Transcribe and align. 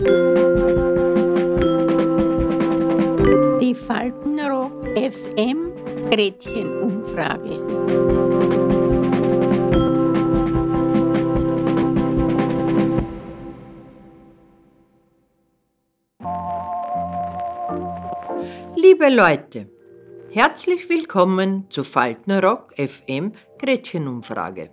Die 0.00 0.06
Faltenrock 3.74 4.72
FM 4.96 5.72
Gretchenumfrage. 6.10 7.60
Liebe 18.76 19.10
Leute, 19.10 19.68
herzlich 20.30 20.88
willkommen 20.88 21.66
zu 21.68 21.84
Faltenrock 21.84 22.72
FM 22.78 23.34
Gretchenumfrage. 23.58 24.70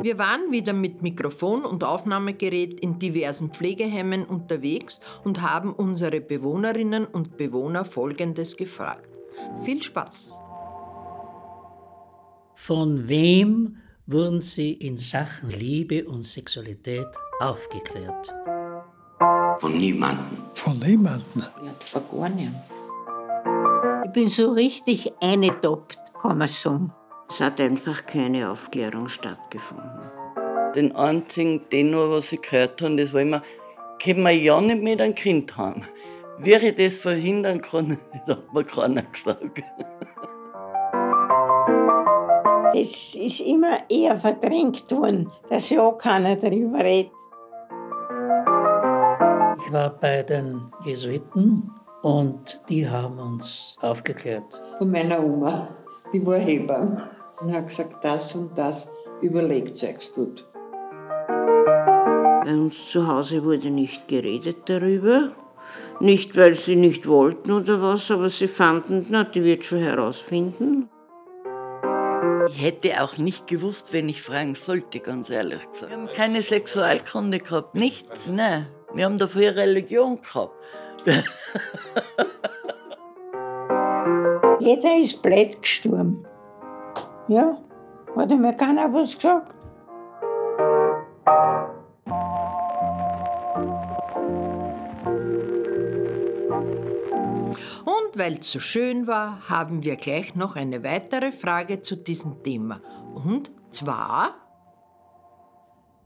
Wir 0.00 0.16
waren 0.16 0.52
wieder 0.52 0.72
mit 0.72 1.02
Mikrofon 1.02 1.64
und 1.64 1.82
Aufnahmegerät 1.82 2.78
in 2.80 3.00
diversen 3.00 3.50
Pflegeheimen 3.50 4.24
unterwegs 4.24 5.00
und 5.24 5.42
haben 5.42 5.72
unsere 5.72 6.20
Bewohnerinnen 6.20 7.04
und 7.04 7.36
Bewohner 7.36 7.84
Folgendes 7.84 8.56
gefragt. 8.56 9.08
Viel 9.64 9.82
Spaß! 9.82 10.34
Von 12.54 13.08
wem 13.08 13.78
wurden 14.06 14.40
Sie 14.40 14.72
in 14.72 14.96
Sachen 14.96 15.50
Liebe 15.50 16.04
und 16.04 16.22
Sexualität 16.22 17.08
aufgeklärt? 17.40 18.32
Von 19.58 19.78
niemandem. 19.78 20.38
Von 20.54 20.78
niemandem. 20.78 21.42
Ja, 21.64 21.72
von 21.80 22.02
gar 22.20 22.28
nicht. 22.28 22.50
Ich 24.04 24.12
bin 24.12 24.28
so 24.28 24.52
richtig 24.52 25.12
eingetoppt, 25.20 25.98
kann 26.20 26.38
man 26.38 26.48
sagen. 26.48 26.92
Es 27.30 27.42
hat 27.42 27.60
einfach 27.60 28.06
keine 28.06 28.50
Aufklärung 28.50 29.06
stattgefunden. 29.06 30.10
Den 30.74 30.96
einzigen 30.96 31.68
Tenor, 31.68 32.10
was 32.10 32.32
ich 32.32 32.40
gehört 32.40 32.80
habe, 32.80 32.96
das 32.96 33.12
war 33.12 33.20
immer, 33.20 33.42
können 34.02 34.22
wir 34.22 34.30
ja 34.30 34.58
nicht 34.62 34.82
mit 34.82 35.00
einem 35.00 35.14
Kind 35.14 35.54
haben. 35.58 35.84
Wie 36.38 36.54
ich 36.54 36.74
das 36.74 36.96
verhindern 36.98 37.60
kann, 37.60 37.98
das 38.26 38.36
hat 38.36 38.54
mir 38.54 38.64
keiner 38.64 39.02
gesagt. 39.02 39.62
Das 42.72 43.14
ist 43.14 43.40
immer 43.40 43.80
eher 43.90 44.16
verdrängt 44.16 44.90
worden, 44.90 45.30
dass 45.50 45.68
ja 45.68 45.90
keiner 45.92 46.36
darüber 46.36 46.78
redet. 46.78 47.12
Ich 49.66 49.72
war 49.72 49.90
bei 50.00 50.22
den 50.22 50.72
Jesuiten 50.86 51.70
und 52.02 52.62
die 52.70 52.88
haben 52.88 53.18
uns 53.18 53.76
aufgeklärt. 53.82 54.62
Von 54.78 54.90
meiner 54.90 55.22
Oma, 55.22 55.68
die 56.12 56.24
war 56.24 56.38
Hebamme 56.38 57.17
und 57.40 57.52
hat 57.52 57.66
gesagt, 57.66 58.04
das 58.04 58.34
und 58.34 58.56
das 58.56 58.90
überlegt 59.20 59.82
euch 59.82 60.12
gut. 60.12 60.44
Bei 62.44 62.54
uns 62.54 62.86
zu 62.86 63.06
Hause 63.06 63.44
wurde 63.44 63.70
nicht 63.70 64.08
geredet 64.08 64.68
darüber. 64.68 65.32
Nicht, 66.00 66.36
weil 66.36 66.54
sie 66.54 66.76
nicht 66.76 67.06
wollten 67.06 67.50
oder 67.52 67.82
was, 67.82 68.10
aber 68.10 68.28
sie 68.30 68.48
fanden, 68.48 69.06
na, 69.10 69.24
die 69.24 69.44
wird 69.44 69.64
schon 69.64 69.80
herausfinden. 69.80 70.88
Ich 72.48 72.62
hätte 72.62 73.02
auch 73.02 73.18
nicht 73.18 73.46
gewusst, 73.46 73.92
wenn 73.92 74.08
ich 74.08 74.22
fragen 74.22 74.54
sollte, 74.54 75.00
ganz 75.00 75.28
ehrlich 75.28 75.60
gesagt. 75.70 75.90
Wir 75.90 75.96
haben 75.98 76.08
keine 76.14 76.40
Sexualkunde 76.40 77.40
gehabt, 77.40 77.74
nichts, 77.74 78.28
nein. 78.28 78.66
Wir 78.94 79.04
haben 79.04 79.18
dafür 79.18 79.54
Religion 79.54 80.18
gehabt. 80.22 80.54
Jeder 84.60 84.98
ist 84.98 85.20
blöd 85.20 85.60
gestorben. 85.60 86.26
Ja, 87.28 87.58
hat 88.16 88.30
mir 88.30 88.54
keiner 88.54 88.92
was 88.92 89.14
gesagt. 89.14 89.52
Und 97.84 98.18
weil 98.18 98.38
es 98.38 98.50
so 98.50 98.60
schön 98.60 99.06
war, 99.06 99.48
haben 99.50 99.84
wir 99.84 99.96
gleich 99.96 100.34
noch 100.34 100.56
eine 100.56 100.82
weitere 100.82 101.30
Frage 101.30 101.82
zu 101.82 101.96
diesem 101.96 102.42
Thema. 102.42 102.80
Und 103.14 103.50
zwar, 103.70 104.34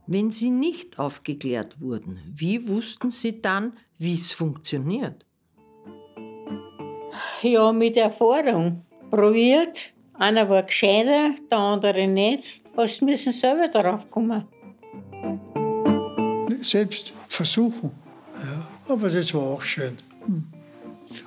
wenn 0.05 0.29
Sie 0.29 0.49
nicht 0.49 0.99
aufgeklärt 0.99 1.79
wurden, 1.79 2.19
wie 2.25 2.67
wussten 2.67 3.11
Sie 3.11 3.41
dann, 3.41 3.77
wie 3.97 4.15
es 4.15 4.33
funktioniert? 4.33 5.25
Ja, 7.41 7.71
mit 7.71 7.95
Erfahrung. 7.95 8.85
Probiert. 9.09 9.92
Einer 10.17 10.47
war 10.49 10.63
gescheiter, 10.63 11.31
der 11.49 11.57
andere 11.57 12.07
nicht. 12.07 12.61
Hast 12.77 13.01
müssen 13.01 13.33
selber 13.33 13.67
darauf 13.67 14.09
kommen. 14.09 14.45
Selbst 16.61 17.13
versuchen. 17.27 17.91
Ja. 18.35 18.93
Aber 18.93 19.09
das 19.09 19.33
war 19.33 19.41
auch 19.41 19.61
schön. 19.61 19.97
Hm. 20.25 20.45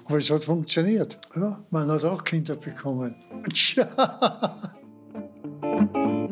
Aber 0.06 0.18
es 0.18 0.30
hat 0.30 0.44
funktioniert. 0.44 1.18
Ja. 1.34 1.58
Man 1.70 1.90
hat 1.90 2.04
auch 2.04 2.22
Kinder 2.24 2.56
bekommen. 2.56 3.14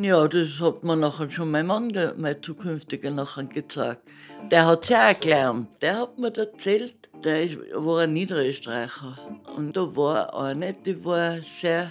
Ja, 0.04 0.28
das 0.28 0.60
hat 0.60 0.84
mir 0.84 0.96
nachher 0.96 1.30
schon 1.30 1.50
mein 1.50 1.66
Mann, 1.66 1.90
mein 2.18 2.42
zukünftiger, 2.42 3.10
nachher 3.10 3.44
gezeigt. 3.44 4.02
Der 4.50 4.66
hat 4.66 4.82
es 4.82 4.90
ja 4.90 5.10
auch 5.10 5.18
gelernt. 5.18 5.68
Der 5.80 6.00
hat 6.00 6.18
mir 6.18 6.36
erzählt, 6.36 7.08
der 7.24 7.44
ist, 7.44 7.56
war 7.72 8.00
ein 8.00 8.12
Niederösterreicher. 8.12 9.16
Und 9.56 9.74
da 9.74 9.96
war 9.96 10.38
eine, 10.38 10.74
die 10.74 11.02
war 11.02 11.38
sehr, 11.40 11.90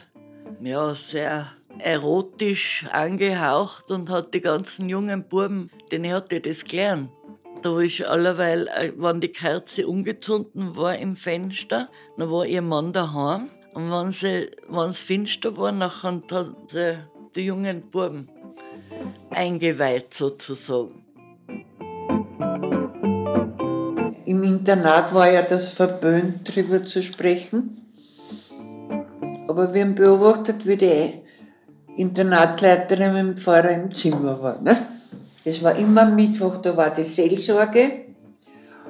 ja, 0.62 0.96
sehr 0.96 1.48
erotisch 1.80 2.86
angehaucht 2.92 3.90
und 3.92 4.10
hat 4.10 4.34
die 4.34 4.42
ganzen 4.42 4.90
jungen 4.90 5.28
Buben, 5.28 5.72
denen 5.92 6.12
hat 6.12 6.32
die 6.32 6.42
das 6.42 6.64
gelernt. 6.64 7.10
Da 7.62 7.80
ist 7.80 8.04
allerweil, 8.04 8.68
äh, 8.68 8.92
wenn 8.98 9.22
die 9.22 9.30
Kerze 9.30 9.88
umgezunden 9.88 10.76
war 10.76 10.98
im 10.98 11.16
Fenster, 11.16 11.90
dann 12.18 12.30
war 12.30 12.46
ihr 12.46 12.62
Mann 12.62 12.92
daheim. 12.92 13.50
Und 13.74 13.90
wenn 13.90 14.12
sie, 14.12 14.52
es 14.90 15.00
finster 15.00 15.56
war, 15.58 15.72
nachher 15.72 16.22
hat 16.30 16.70
sie 16.70 16.98
die 17.36 17.42
jungen 17.42 17.90
Buben 17.90 18.30
eingeweiht 19.32 20.14
sozusagen. 20.14 21.04
Im 24.26 24.44
Internat 24.44 25.14
war 25.14 25.32
ja 25.32 25.42
das 25.42 25.74
verböhnt, 25.74 26.50
darüber 26.50 26.84
zu 26.84 27.02
sprechen. 27.02 27.83
Aber 29.54 29.72
wir 29.72 29.84
haben 29.84 29.94
beobachtet, 29.94 30.66
wie 30.66 30.78
die 30.78 31.22
Internatleiterin 31.96 33.14
mit 33.14 33.22
dem 33.22 33.38
Pfarrer 33.38 33.70
im 33.70 33.94
Zimmer 33.94 34.42
war. 34.42 34.60
Ne? 34.60 34.76
Es 35.46 35.62
war 35.62 35.76
immer 35.76 36.06
Mittwoch, 36.06 36.58
da 36.58 36.76
war 36.76 36.90
die 36.90 37.04
Seelsorge. 37.04 38.06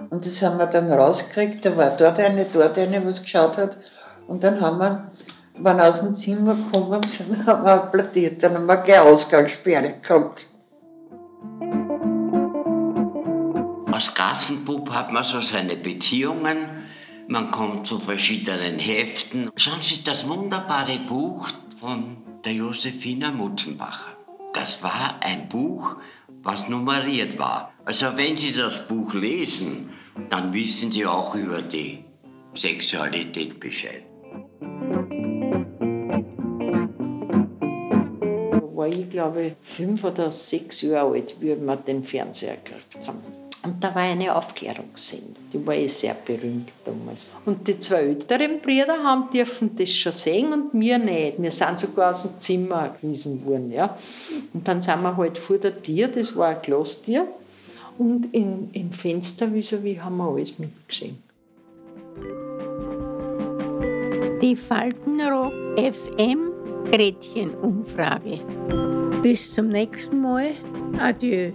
Und 0.09 0.25
das 0.25 0.41
haben 0.41 0.57
wir 0.57 0.67
dann 0.67 0.89
rausgekriegt. 0.89 1.65
Da 1.65 1.75
war 1.75 1.89
dort 1.97 2.17
eine, 2.17 2.45
dort 2.45 2.77
eine, 2.77 3.05
was 3.05 3.21
geschaut 3.21 3.57
hat. 3.57 3.77
Und 4.27 4.41
dann 4.45 4.61
haben 4.61 4.77
wir, 4.77 5.11
wenn 5.59 5.81
aus 5.81 5.99
dem 5.99 6.15
Zimmer 6.15 6.55
gekommen 6.55 7.03
sind, 7.07 7.45
haben 7.45 7.65
wir 7.65 7.73
applaudiert. 7.73 8.41
Dann 8.41 8.53
haben 8.53 8.65
wir 8.65 8.77
gleich 8.77 9.01
Ausgangssperre 9.01 9.95
gehabt. 10.01 10.47
Als 13.91 14.13
Gassenbub 14.13 14.89
hat 14.91 15.11
man 15.11 15.25
so 15.25 15.41
seine 15.41 15.75
Beziehungen. 15.75 16.85
Man 17.27 17.51
kommt 17.51 17.87
zu 17.87 17.99
verschiedenen 17.99 18.79
Heften. 18.79 19.49
Schauen 19.55 19.81
Sie 19.81 20.03
das 20.03 20.27
wunderbare 20.27 20.99
Buch 20.99 21.49
von 21.79 22.17
der 22.43 22.53
Josefina 22.53 23.31
Mutzenbacher. 23.31 24.17
Das 24.53 24.83
war 24.83 25.17
ein 25.21 25.47
Buch, 25.47 25.95
was 26.43 26.67
nummeriert 26.67 27.39
war. 27.39 27.73
Also 27.85 28.07
wenn 28.15 28.35
Sie 28.35 28.51
das 28.51 28.87
Buch 28.87 29.13
lesen, 29.13 29.89
dann 30.29 30.53
wissen 30.53 30.91
Sie 30.91 31.05
auch 31.05 31.33
über 31.35 31.61
die 31.61 32.03
Sexualität 32.55 33.59
Bescheid. 33.59 34.03
War 38.75 38.87
ich, 38.89 39.09
glaube 39.09 39.55
fünf 39.61 40.03
oder 40.03 40.29
sechs 40.29 40.81
Jahre 40.81 41.13
alt, 41.13 41.35
wie 41.39 41.57
wir 41.57 41.75
den 41.77 42.03
Fernseher 42.03 42.57
gekriegt. 42.57 42.92
Und 43.65 43.81
da 43.81 43.95
war 43.95 44.01
eine 44.01 44.35
Aufklärungssendung, 44.35 45.35
die 45.53 45.65
war 45.65 45.73
eh 45.73 45.87
sehr 45.87 46.15
berühmt 46.15 46.69
damals. 46.83 47.31
Und 47.45 47.65
die 47.65 47.79
zwei 47.79 48.01
älteren 48.01 48.59
Brüder 48.59 49.01
haben 49.01 49.29
dürfen 49.31 49.73
das 49.77 49.93
schon 49.93 50.11
sehen 50.11 50.51
und 50.51 50.73
wir 50.73 50.97
nicht. 50.97 51.41
Wir 51.41 51.51
sind 51.51 51.79
sogar 51.79 52.11
aus 52.11 52.23
dem 52.23 52.37
Zimmer 52.37 52.95
gewiesen 53.01 53.45
worden. 53.45 53.71
Ja. 53.71 53.97
Und 54.53 54.67
dann 54.67 54.81
sind 54.81 55.01
wir 55.01 55.15
halt 55.15 55.37
vor 55.37 55.57
der 55.57 55.81
Tür, 55.81 56.09
das 56.09 56.35
war 56.35 56.49
ein 56.49 56.61
Glastür, 56.61 57.25
und 57.97 58.33
in, 58.33 58.69
im 58.73 58.91
Fenster 58.91 59.47
vis-à-vis 59.47 59.99
haben 59.99 60.17
wir 60.17 60.25
alles 60.25 60.59
mitgesehen. 60.59 61.17
Die 64.41 64.55
Faltenrock 64.55 65.53
FM 65.77 66.51
Gretchenumfrage. 66.91 68.41
Bis 69.21 69.53
zum 69.53 69.69
nächsten 69.69 70.21
Mal. 70.21 70.51
Adieu. 70.99 71.51